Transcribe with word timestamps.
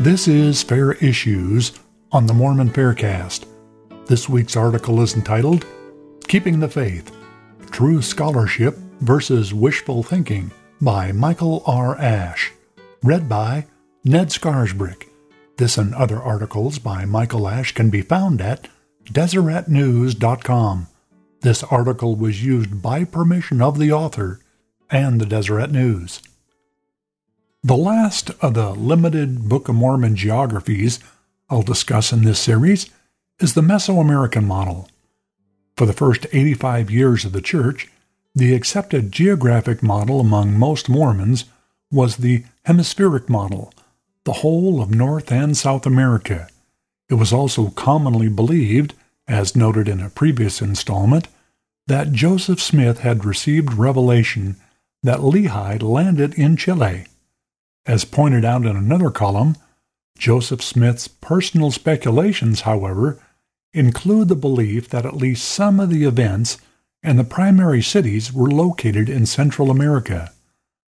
This 0.00 0.28
is 0.28 0.62
Fair 0.62 0.92
Issues 0.92 1.72
on 2.12 2.26
the 2.26 2.32
Mormon 2.32 2.70
Faircast. 2.70 3.46
This 4.06 4.28
week's 4.28 4.54
article 4.54 5.00
is 5.00 5.16
entitled 5.16 5.66
Keeping 6.28 6.60
the 6.60 6.68
Faith 6.68 7.10
True 7.72 8.00
Scholarship 8.00 8.76
versus 9.00 9.52
Wishful 9.52 10.04
Thinking 10.04 10.52
by 10.80 11.10
Michael 11.10 11.64
R. 11.66 11.98
Ash. 11.98 12.52
Read 13.02 13.28
by 13.28 13.66
Ned 14.04 14.28
Scarisbrick. 14.28 15.08
This 15.56 15.76
and 15.76 15.92
other 15.96 16.22
articles 16.22 16.78
by 16.78 17.04
Michael 17.04 17.48
Ash 17.48 17.72
can 17.74 17.90
be 17.90 18.02
found 18.02 18.40
at 18.40 18.68
DeseretNews.com. 19.06 20.86
This 21.40 21.64
article 21.64 22.14
was 22.14 22.44
used 22.44 22.80
by 22.80 23.02
permission 23.02 23.60
of 23.60 23.80
the 23.80 23.90
author 23.90 24.38
and 24.92 25.20
the 25.20 25.26
Deseret 25.26 25.72
News. 25.72 26.20
The 27.64 27.76
last 27.76 28.30
of 28.40 28.54
the 28.54 28.70
limited 28.70 29.48
Book 29.48 29.68
of 29.68 29.74
Mormon 29.74 30.14
geographies 30.14 31.00
I'll 31.50 31.62
discuss 31.62 32.12
in 32.12 32.22
this 32.22 32.38
series 32.38 32.88
is 33.40 33.54
the 33.54 33.62
Mesoamerican 33.62 34.44
model. 34.44 34.88
For 35.76 35.84
the 35.84 35.92
first 35.92 36.28
85 36.32 36.88
years 36.88 37.24
of 37.24 37.32
the 37.32 37.40
Church, 37.40 37.88
the 38.32 38.54
accepted 38.54 39.10
geographic 39.10 39.82
model 39.82 40.20
among 40.20 40.56
most 40.56 40.88
Mormons 40.88 41.46
was 41.90 42.18
the 42.18 42.44
hemispheric 42.64 43.28
model, 43.28 43.74
the 44.22 44.34
whole 44.34 44.80
of 44.80 44.94
North 44.94 45.32
and 45.32 45.56
South 45.56 45.84
America. 45.84 46.46
It 47.10 47.14
was 47.14 47.32
also 47.32 47.70
commonly 47.70 48.28
believed, 48.28 48.94
as 49.26 49.56
noted 49.56 49.88
in 49.88 50.00
a 50.00 50.10
previous 50.10 50.62
installment, 50.62 51.26
that 51.88 52.12
Joseph 52.12 52.60
Smith 52.62 53.00
had 53.00 53.24
received 53.24 53.74
revelation 53.74 54.54
that 55.02 55.18
Lehi 55.18 55.82
landed 55.82 56.34
in 56.34 56.56
Chile. 56.56 57.06
As 57.88 58.04
pointed 58.04 58.44
out 58.44 58.66
in 58.66 58.76
another 58.76 59.10
column, 59.10 59.56
Joseph 60.18 60.62
Smith's 60.62 61.08
personal 61.08 61.70
speculations, 61.70 62.60
however, 62.60 63.18
include 63.72 64.28
the 64.28 64.36
belief 64.36 64.90
that 64.90 65.06
at 65.06 65.16
least 65.16 65.48
some 65.48 65.80
of 65.80 65.88
the 65.88 66.04
events 66.04 66.58
and 67.02 67.18
the 67.18 67.24
primary 67.24 67.80
cities 67.80 68.30
were 68.30 68.50
located 68.50 69.08
in 69.08 69.24
Central 69.24 69.70
America. 69.70 70.32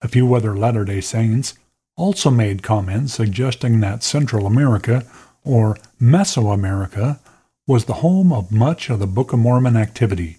A 0.00 0.08
few 0.08 0.34
other 0.34 0.56
Latter 0.56 0.84
day 0.84 1.00
Saints 1.00 1.54
also 1.96 2.32
made 2.32 2.64
comments 2.64 3.14
suggesting 3.14 3.78
that 3.78 4.02
Central 4.02 4.44
America, 4.44 5.06
or 5.44 5.78
Mesoamerica, 6.00 7.20
was 7.64 7.84
the 7.84 8.02
home 8.02 8.32
of 8.32 8.50
much 8.50 8.90
of 8.90 8.98
the 8.98 9.06
Book 9.06 9.32
of 9.32 9.38
Mormon 9.38 9.76
activity. 9.76 10.38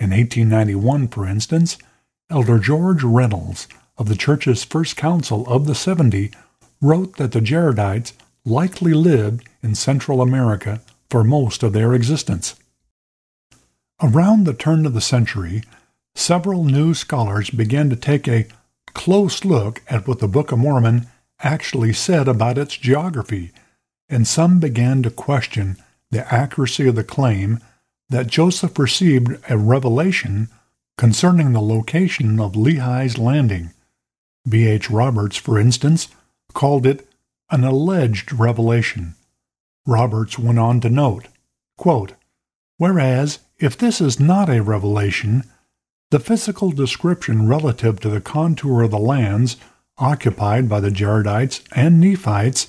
In 0.00 0.10
1891, 0.10 1.06
for 1.06 1.24
instance, 1.24 1.78
Elder 2.30 2.58
George 2.58 3.04
Reynolds 3.04 3.68
of 3.98 4.08
the 4.08 4.16
Church's 4.16 4.64
First 4.64 4.96
Council 4.96 5.46
of 5.48 5.66
the 5.66 5.74
Seventy 5.74 6.30
wrote 6.80 7.16
that 7.16 7.32
the 7.32 7.40
Jaredites 7.40 8.12
likely 8.44 8.94
lived 8.94 9.46
in 9.62 9.74
Central 9.74 10.22
America 10.22 10.80
for 11.10 11.24
most 11.24 11.62
of 11.62 11.72
their 11.72 11.92
existence. 11.92 12.54
Around 14.00 14.44
the 14.44 14.54
turn 14.54 14.86
of 14.86 14.94
the 14.94 15.00
century, 15.00 15.64
several 16.14 16.64
new 16.64 16.94
scholars 16.94 17.50
began 17.50 17.90
to 17.90 17.96
take 17.96 18.28
a 18.28 18.46
close 18.94 19.44
look 19.44 19.82
at 19.88 20.06
what 20.06 20.20
the 20.20 20.28
Book 20.28 20.52
of 20.52 20.58
Mormon 20.58 21.06
actually 21.40 21.92
said 21.92 22.28
about 22.28 22.58
its 22.58 22.76
geography, 22.76 23.50
and 24.08 24.26
some 24.26 24.60
began 24.60 25.02
to 25.02 25.10
question 25.10 25.76
the 26.10 26.32
accuracy 26.32 26.88
of 26.88 26.94
the 26.94 27.04
claim 27.04 27.58
that 28.08 28.28
Joseph 28.28 28.78
received 28.78 29.36
a 29.50 29.58
revelation 29.58 30.48
concerning 30.96 31.52
the 31.52 31.60
location 31.60 32.40
of 32.40 32.52
Lehi's 32.52 33.18
landing. 33.18 33.70
B. 34.48 34.66
H. 34.66 34.90
Roberts, 34.90 35.36
for 35.36 35.58
instance, 35.58 36.08
called 36.54 36.86
it 36.86 37.08
an 37.50 37.64
alleged 37.64 38.32
revelation. 38.32 39.14
Roberts 39.86 40.38
went 40.38 40.58
on 40.58 40.80
to 40.80 40.90
note, 40.90 41.28
quote, 41.76 42.12
Whereas, 42.76 43.40
if 43.58 43.76
this 43.76 44.00
is 44.00 44.20
not 44.20 44.48
a 44.48 44.62
revelation, 44.62 45.44
the 46.10 46.20
physical 46.20 46.70
description 46.70 47.48
relative 47.48 48.00
to 48.00 48.08
the 48.08 48.20
contour 48.20 48.82
of 48.82 48.90
the 48.90 48.98
lands 48.98 49.56
occupied 49.98 50.68
by 50.68 50.80
the 50.80 50.90
Jaredites 50.90 51.62
and 51.74 52.00
Nephites, 52.00 52.66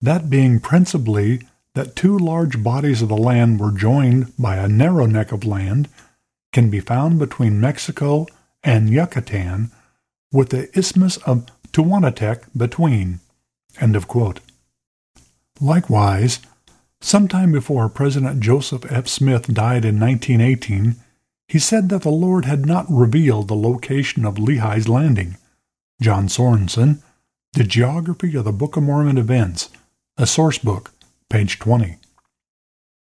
that 0.00 0.28
being 0.28 0.60
principally 0.60 1.40
that 1.74 1.96
two 1.96 2.18
large 2.18 2.62
bodies 2.62 3.02
of 3.02 3.08
the 3.08 3.16
land 3.16 3.58
were 3.58 3.72
joined 3.72 4.32
by 4.38 4.56
a 4.56 4.68
narrow 4.68 5.06
neck 5.06 5.32
of 5.32 5.44
land, 5.44 5.88
can 6.52 6.70
be 6.70 6.80
found 6.80 7.18
between 7.18 7.60
Mexico 7.60 8.26
and 8.62 8.90
Yucatan 8.90 9.70
with 10.32 10.50
the 10.50 10.68
Isthmus 10.78 11.16
of 11.18 11.46
Tehuantepec 11.72 12.44
between. 12.56 13.20
Likewise, 15.60 16.40
sometime 17.00 17.52
before 17.52 17.88
President 17.88 18.40
Joseph 18.40 18.90
F. 18.90 19.08
Smith 19.08 19.52
died 19.52 19.84
in 19.84 19.98
1918, 20.00 20.96
he 21.48 21.58
said 21.58 21.88
that 21.88 22.02
the 22.02 22.10
Lord 22.10 22.44
had 22.44 22.66
not 22.66 22.86
revealed 22.88 23.48
the 23.48 23.56
location 23.56 24.24
of 24.24 24.34
Lehi's 24.34 24.88
landing. 24.88 25.36
John 26.00 26.28
Sorenson, 26.28 27.02
The 27.54 27.64
Geography 27.64 28.36
of 28.36 28.44
the 28.44 28.52
Book 28.52 28.76
of 28.76 28.82
Mormon 28.82 29.18
Events, 29.18 29.70
a 30.16 30.26
source 30.26 30.58
book, 30.58 30.92
page 31.30 31.58
20. 31.58 31.96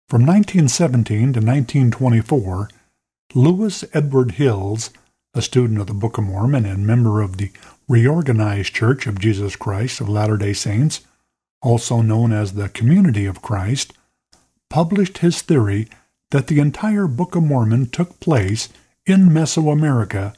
From 0.09 0.21
1917 0.21 1.19
to 1.19 1.39
1924, 1.39 2.69
Louis 3.33 3.83
Edward 3.93 4.31
Hills 4.31 4.91
a 5.35 5.41
student 5.41 5.81
of 5.81 5.87
the 5.87 5.93
Book 5.93 6.17
of 6.17 6.23
Mormon 6.23 6.65
and 6.65 6.87
member 6.87 7.21
of 7.21 7.35
the 7.37 7.51
Reorganized 7.89 8.73
Church 8.73 9.05
of 9.05 9.19
Jesus 9.19 9.57
Christ 9.57 9.99
of 9.99 10.07
Latter 10.07 10.37
day 10.37 10.53
Saints, 10.53 11.01
also 11.61 12.01
known 12.01 12.31
as 12.31 12.53
the 12.53 12.69
Community 12.69 13.25
of 13.25 13.41
Christ, 13.41 13.91
published 14.69 15.17
his 15.17 15.41
theory 15.41 15.89
that 16.31 16.47
the 16.47 16.59
entire 16.59 17.05
Book 17.05 17.35
of 17.35 17.43
Mormon 17.43 17.87
took 17.87 18.19
place 18.21 18.69
in 19.05 19.29
Mesoamerica 19.29 20.33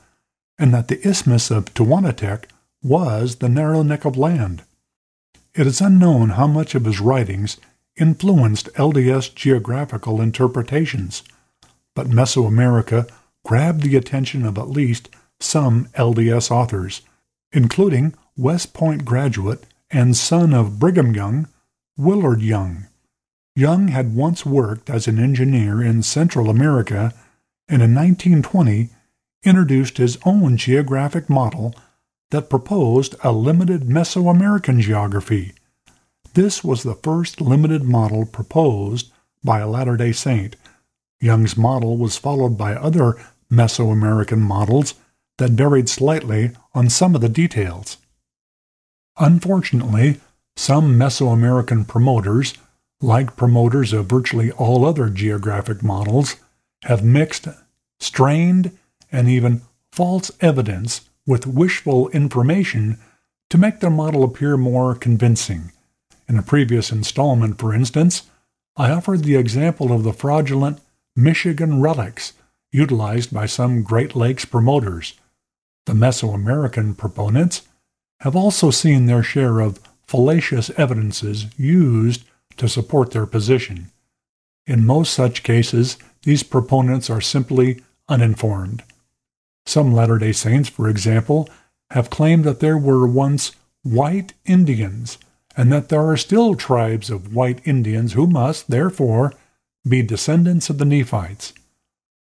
and 0.57 0.73
that 0.73 0.87
the 0.87 1.07
Isthmus 1.07 1.51
of 1.51 1.73
Tehuantepec 1.75 2.45
was 2.81 3.35
the 3.35 3.49
narrow 3.49 3.83
neck 3.83 4.03
of 4.03 4.17
land. 4.17 4.63
It 5.53 5.67
is 5.67 5.79
unknown 5.79 6.29
how 6.29 6.47
much 6.47 6.73
of 6.73 6.85
his 6.85 6.99
writings 6.99 7.57
influenced 7.97 8.73
LDS 8.73 9.33
geographical 9.33 10.21
interpretations, 10.21 11.23
but 11.95 12.07
Mesoamerica 12.07 13.07
grabbed 13.47 13.81
the 13.81 13.95
attention 13.95 14.45
of 14.45 14.57
at 14.57 14.69
least 14.69 15.09
some 15.39 15.85
LDS 15.95 16.51
authors, 16.51 17.01
including 17.53 18.13
West 18.35 18.73
Point 18.73 19.05
graduate 19.05 19.63
and 19.89 20.17
son 20.17 20.53
of 20.53 20.79
Brigham 20.79 21.15
Young, 21.15 21.47
Willard 21.95 22.41
Young. 22.41 22.87
Young 23.55 23.87
had 23.87 24.13
once 24.13 24.45
worked 24.45 24.89
as 24.89 25.07
an 25.07 25.17
engineer 25.17 25.81
in 25.81 26.03
Central 26.03 26.49
America 26.49 27.13
and 27.69 27.81
in 27.81 27.95
1920 27.95 28.89
introduced 29.43 29.97
his 29.97 30.17
own 30.25 30.57
geographic 30.57 31.29
model 31.29 31.73
that 32.31 32.49
proposed 32.49 33.15
a 33.23 33.31
limited 33.31 33.83
Mesoamerican 33.83 34.81
geography. 34.81 35.53
This 36.33 36.65
was 36.65 36.83
the 36.83 36.95
first 36.95 37.39
limited 37.39 37.83
model 37.83 38.25
proposed 38.25 39.09
by 39.41 39.59
a 39.59 39.69
Latter 39.69 39.95
day 39.95 40.11
Saint. 40.11 40.57
Young's 41.21 41.55
model 41.55 41.97
was 41.97 42.17
followed 42.17 42.57
by 42.57 42.75
other 42.75 43.15
Mesoamerican 43.51 44.39
models 44.39 44.95
that 45.37 45.51
varied 45.51 45.89
slightly 45.89 46.51
on 46.73 46.89
some 46.89 47.15
of 47.15 47.21
the 47.21 47.29
details. 47.29 47.97
Unfortunately, 49.17 50.19
some 50.55 50.97
Mesoamerican 50.97 51.87
promoters, 51.87 52.53
like 53.01 53.35
promoters 53.35 53.93
of 53.93 54.07
virtually 54.07 54.51
all 54.51 54.85
other 54.85 55.09
geographic 55.09 55.83
models, 55.83 56.35
have 56.83 57.03
mixed, 57.03 57.47
strained, 57.99 58.77
and 59.11 59.27
even 59.29 59.61
false 59.91 60.31
evidence 60.41 61.01
with 61.25 61.47
wishful 61.47 62.09
information 62.09 62.99
to 63.49 63.57
make 63.57 63.79
their 63.79 63.89
model 63.89 64.23
appear 64.23 64.57
more 64.57 64.95
convincing. 64.95 65.71
In 66.27 66.37
a 66.37 66.43
previous 66.43 66.91
installment, 66.91 67.57
for 67.57 67.73
instance, 67.73 68.23
I 68.75 68.91
offered 68.91 69.23
the 69.23 69.35
example 69.35 69.91
of 69.91 70.03
the 70.03 70.13
fraudulent 70.13 70.79
Michigan 71.15 71.81
relics 71.81 72.33
utilized 72.71 73.33
by 73.33 73.45
some 73.45 73.83
Great 73.83 74.15
Lakes 74.15 74.45
promoters. 74.45 75.13
The 75.85 75.93
Mesoamerican 75.93 76.97
proponents 76.97 77.67
have 78.19 78.35
also 78.35 78.71
seen 78.71 79.05
their 79.05 79.23
share 79.23 79.59
of 79.59 79.79
fallacious 80.05 80.69
evidences 80.77 81.45
used 81.57 82.23
to 82.57 82.67
support 82.67 83.11
their 83.11 83.25
position. 83.25 83.91
In 84.65 84.85
most 84.85 85.13
such 85.13 85.43
cases, 85.43 85.97
these 86.23 86.43
proponents 86.43 87.09
are 87.09 87.21
simply 87.21 87.83
uninformed. 88.09 88.83
Some 89.65 89.93
Latter 89.93 90.17
day 90.17 90.31
Saints, 90.31 90.69
for 90.69 90.89
example, 90.89 91.49
have 91.91 92.09
claimed 92.09 92.43
that 92.43 92.59
there 92.59 92.77
were 92.77 93.07
once 93.07 93.51
white 93.83 94.33
Indians 94.45 95.17
and 95.55 95.71
that 95.71 95.89
there 95.89 96.05
are 96.05 96.17
still 96.17 96.55
tribes 96.55 97.09
of 97.09 97.33
white 97.33 97.65
Indians 97.65 98.13
who 98.13 98.27
must, 98.27 98.69
therefore, 98.69 99.33
be 99.87 100.01
descendants 100.01 100.69
of 100.69 100.77
the 100.77 100.85
Nephites. 100.85 101.53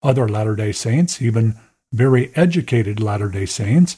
Other 0.01 0.27
Latter 0.27 0.55
day 0.55 0.71
Saints, 0.71 1.21
even 1.21 1.55
very 1.91 2.31
educated 2.35 2.99
Latter 2.99 3.29
day 3.29 3.45
Saints, 3.45 3.97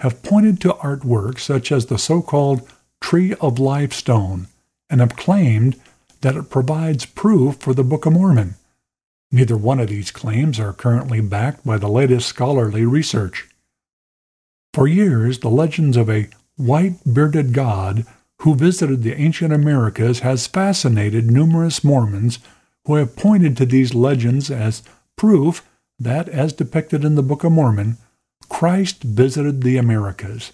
have 0.00 0.22
pointed 0.22 0.60
to 0.60 0.74
artwork 0.74 1.38
such 1.38 1.72
as 1.72 1.86
the 1.86 1.98
so 1.98 2.22
called 2.22 2.68
Tree 3.00 3.34
of 3.40 3.58
Life 3.58 3.92
stone 3.92 4.48
and 4.90 5.00
have 5.00 5.16
claimed 5.16 5.80
that 6.20 6.36
it 6.36 6.50
provides 6.50 7.06
proof 7.06 7.56
for 7.56 7.74
the 7.74 7.84
Book 7.84 8.06
of 8.06 8.12
Mormon. 8.12 8.54
Neither 9.30 9.56
one 9.56 9.80
of 9.80 9.88
these 9.88 10.10
claims 10.10 10.60
are 10.60 10.72
currently 10.72 11.20
backed 11.20 11.64
by 11.64 11.78
the 11.78 11.88
latest 11.88 12.28
scholarly 12.28 12.84
research. 12.84 13.48
For 14.74 14.86
years, 14.86 15.40
the 15.40 15.50
legends 15.50 15.96
of 15.96 16.08
a 16.08 16.28
white 16.56 16.96
bearded 17.06 17.52
god 17.52 18.06
who 18.40 18.54
visited 18.54 19.02
the 19.02 19.14
ancient 19.14 19.52
Americas 19.52 20.20
has 20.20 20.46
fascinated 20.46 21.30
numerous 21.30 21.82
Mormons 21.82 22.38
who 22.86 22.96
have 22.96 23.16
pointed 23.16 23.56
to 23.56 23.66
these 23.66 23.94
legends 23.94 24.50
as 24.50 24.82
proof 25.16 25.68
that, 25.98 26.28
as 26.28 26.52
depicted 26.52 27.04
in 27.04 27.14
the 27.14 27.22
Book 27.22 27.44
of 27.44 27.52
Mormon, 27.52 27.98
Christ 28.48 29.02
visited 29.02 29.62
the 29.62 29.76
Americas. 29.76 30.52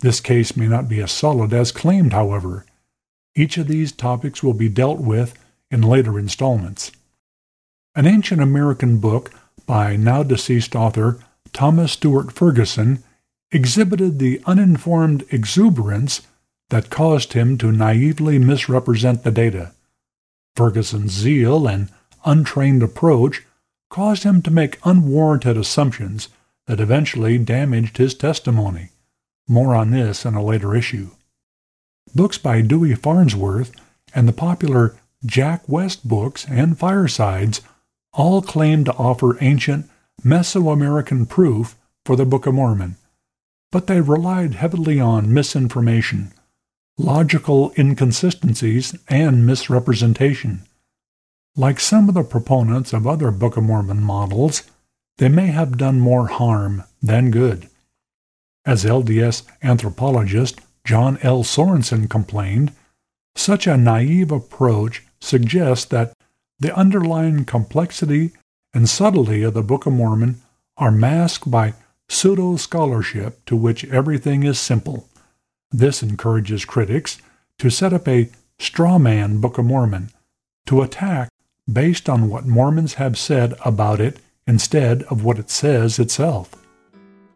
This 0.00 0.20
case 0.20 0.56
may 0.56 0.66
not 0.66 0.88
be 0.88 1.00
as 1.00 1.12
solid 1.12 1.52
as 1.52 1.70
claimed, 1.70 2.12
however. 2.12 2.66
Each 3.36 3.56
of 3.58 3.68
these 3.68 3.92
topics 3.92 4.42
will 4.42 4.54
be 4.54 4.68
dealt 4.68 4.98
with 4.98 5.38
in 5.70 5.82
later 5.82 6.18
installments. 6.18 6.90
An 7.94 8.06
ancient 8.06 8.40
American 8.40 8.98
book 8.98 9.32
by 9.66 9.96
now 9.96 10.22
deceased 10.22 10.74
author 10.74 11.18
Thomas 11.52 11.92
Stuart 11.92 12.32
Ferguson 12.32 13.02
exhibited 13.50 14.18
the 14.18 14.42
uninformed 14.46 15.24
exuberance 15.30 16.22
that 16.70 16.90
caused 16.90 17.34
him 17.34 17.58
to 17.58 17.70
naively 17.70 18.38
misrepresent 18.38 19.22
the 19.22 19.30
data. 19.30 19.72
Ferguson's 20.56 21.12
zeal 21.12 21.68
and 21.68 21.90
untrained 22.24 22.82
approach 22.82 23.44
caused 23.92 24.22
him 24.22 24.40
to 24.40 24.50
make 24.50 24.78
unwarranted 24.84 25.56
assumptions 25.56 26.30
that 26.66 26.80
eventually 26.80 27.36
damaged 27.36 27.98
his 27.98 28.14
testimony. 28.14 28.88
More 29.46 29.74
on 29.74 29.90
this 29.90 30.24
in 30.24 30.34
a 30.34 30.42
later 30.42 30.74
issue. 30.74 31.10
Books 32.14 32.38
by 32.38 32.62
Dewey 32.62 32.94
Farnsworth 32.94 33.70
and 34.14 34.26
the 34.26 34.32
popular 34.32 34.96
Jack 35.26 35.68
West 35.68 36.08
books 36.08 36.46
and 36.48 36.78
Firesides 36.78 37.60
all 38.14 38.40
claim 38.40 38.84
to 38.84 38.94
offer 38.94 39.36
ancient 39.42 39.90
Mesoamerican 40.24 41.28
proof 41.28 41.76
for 42.06 42.16
the 42.16 42.24
Book 42.24 42.46
of 42.46 42.54
Mormon, 42.54 42.96
but 43.70 43.88
they 43.88 44.00
relied 44.00 44.54
heavily 44.54 45.00
on 45.00 45.32
misinformation, 45.32 46.32
logical 46.96 47.72
inconsistencies, 47.76 48.96
and 49.08 49.46
misrepresentation. 49.46 50.62
Like 51.54 51.80
some 51.80 52.08
of 52.08 52.14
the 52.14 52.24
proponents 52.24 52.94
of 52.94 53.06
other 53.06 53.30
Book 53.30 53.58
of 53.58 53.64
Mormon 53.64 54.02
models, 54.02 54.62
they 55.18 55.28
may 55.28 55.48
have 55.48 55.76
done 55.76 56.00
more 56.00 56.28
harm 56.28 56.84
than 57.02 57.30
good. 57.30 57.68
As 58.64 58.84
LDS 58.84 59.42
anthropologist 59.62 60.60
John 60.86 61.18
L. 61.20 61.44
Sorenson 61.44 62.08
complained, 62.08 62.72
such 63.34 63.66
a 63.66 63.76
naive 63.76 64.32
approach 64.32 65.04
suggests 65.20 65.84
that 65.86 66.14
the 66.58 66.74
underlying 66.74 67.44
complexity 67.44 68.30
and 68.72 68.88
subtlety 68.88 69.42
of 69.42 69.52
the 69.52 69.62
Book 69.62 69.84
of 69.84 69.92
Mormon 69.92 70.40
are 70.78 70.90
masked 70.90 71.50
by 71.50 71.74
pseudo 72.08 72.56
scholarship 72.56 73.44
to 73.44 73.56
which 73.56 73.84
everything 73.86 74.42
is 74.42 74.58
simple. 74.58 75.06
This 75.70 76.02
encourages 76.02 76.64
critics 76.64 77.18
to 77.58 77.68
set 77.68 77.92
up 77.92 78.08
a 78.08 78.30
straw 78.58 78.98
man 78.98 79.38
Book 79.38 79.58
of 79.58 79.66
Mormon, 79.66 80.10
to 80.64 80.80
attack 80.80 81.28
based 81.70 82.08
on 82.08 82.28
what 82.28 82.46
Mormons 82.46 82.94
have 82.94 83.18
said 83.18 83.54
about 83.64 84.00
it 84.00 84.18
instead 84.46 85.02
of 85.04 85.24
what 85.24 85.38
it 85.38 85.50
says 85.50 85.98
itself. 85.98 86.56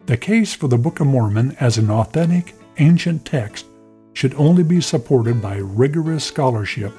The 0.06 0.17
case 0.17 0.55
for 0.55 0.69
the 0.69 0.78
Book 0.78 1.00
of 1.00 1.06
Mormon 1.06 1.56
as 1.61 1.78
an 1.78 1.90
authentic, 1.90 2.55
ancient 2.78 3.25
text 3.25 3.67
should 4.14 4.34
only 4.34 4.62
be 4.62 4.81
supported 4.81 5.43
by 5.43 5.56
rigorous 5.56 6.25
scholarship 6.25 6.93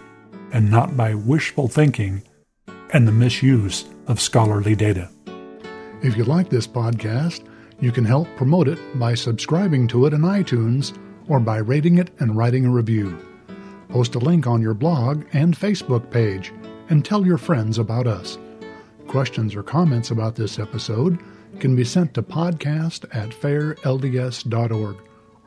and 0.51 0.69
not 0.69 0.95
by 0.95 1.13
wishful 1.13 1.67
thinking 1.67 2.21
and 2.93 3.07
the 3.07 3.11
misuse 3.11 3.85
of 4.07 4.21
scholarly 4.21 4.75
data. 4.75 5.09
If 6.03 6.15
you 6.15 6.23
like 6.23 6.49
this 6.49 6.67
podcast, 6.67 7.45
you 7.79 7.91
can 7.91 8.05
help 8.05 8.27
promote 8.37 8.67
it 8.67 8.79
by 8.99 9.13
subscribing 9.13 9.87
to 9.89 10.05
it 10.05 10.13
in 10.13 10.21
iTunes 10.21 10.97
or 11.27 11.39
by 11.39 11.57
rating 11.57 11.97
it 11.97 12.11
and 12.19 12.37
writing 12.37 12.65
a 12.65 12.71
review. 12.71 13.17
Post 13.89 14.15
a 14.15 14.19
link 14.19 14.47
on 14.47 14.61
your 14.61 14.73
blog 14.73 15.25
and 15.33 15.57
Facebook 15.57 16.09
page 16.11 16.53
and 16.89 17.03
tell 17.03 17.25
your 17.25 17.37
friends 17.37 17.77
about 17.77 18.07
us. 18.07 18.37
Questions 19.07 19.55
or 19.55 19.63
comments 19.63 20.11
about 20.11 20.35
this 20.35 20.59
episode 20.59 21.19
can 21.59 21.75
be 21.75 21.83
sent 21.83 22.13
to 22.13 22.21
podcast 22.21 23.05
at 23.15 23.29
fairlds.org 23.29 24.97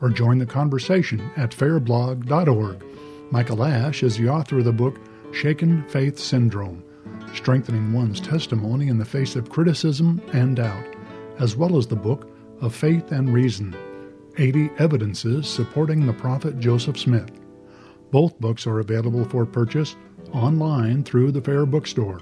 or 0.01 0.09
join 0.09 0.39
the 0.39 0.45
conversation 0.45 1.31
at 1.37 1.51
fairblog.org. 1.51 2.83
Michael 3.31 3.63
Ash 3.63 4.03
is 4.03 4.17
the 4.17 4.29
author 4.29 4.59
of 4.59 4.65
the 4.65 4.71
book 4.71 4.99
Shaken 5.31 5.83
Faith 5.87 6.19
Syndrome 6.19 6.83
Strengthening 7.33 7.93
One's 7.93 8.19
Testimony 8.19 8.89
in 8.89 8.97
the 8.97 9.05
Face 9.05 9.35
of 9.35 9.49
Criticism 9.49 10.21
and 10.33 10.57
Doubt, 10.57 10.85
as 11.39 11.55
well 11.55 11.77
as 11.77 11.87
the 11.87 11.95
book 11.95 12.29
of 12.59 12.75
Faith 12.75 13.11
and 13.11 13.33
Reason 13.33 13.75
80 14.37 14.69
Evidences 14.77 15.47
Supporting 15.47 16.05
the 16.05 16.13
Prophet 16.13 16.59
Joseph 16.59 16.99
Smith. 16.99 17.31
Both 18.11 18.39
books 18.39 18.67
are 18.67 18.79
available 18.79 19.23
for 19.25 19.45
purchase 19.45 19.95
online 20.33 21.03
through 21.03 21.31
the 21.31 21.41
Fair 21.41 21.65
Bookstore. 21.65 22.21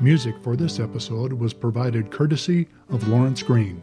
Music 0.00 0.34
for 0.42 0.56
this 0.56 0.80
episode 0.80 1.32
was 1.32 1.52
provided 1.52 2.10
courtesy 2.10 2.68
of 2.88 3.06
Lawrence 3.08 3.42
Green. 3.42 3.82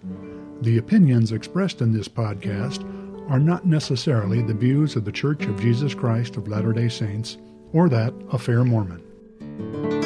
The 0.61 0.77
opinions 0.77 1.31
expressed 1.31 1.81
in 1.81 1.93
this 1.93 2.07
podcast 2.07 2.83
are 3.29 3.39
not 3.39 3.65
necessarily 3.65 4.41
the 4.41 4.53
views 4.53 4.95
of 4.95 5.05
the 5.05 5.11
Church 5.11 5.45
of 5.45 5.61
Jesus 5.61 5.93
Christ 5.93 6.35
of 6.35 6.47
Latter 6.47 6.73
day 6.73 6.89
Saints 6.89 7.37
or 7.71 7.87
that 7.89 8.13
of 8.31 8.41
Fair 8.41 8.63
Mormon. 8.63 9.98